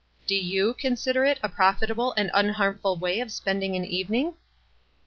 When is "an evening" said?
3.75-4.33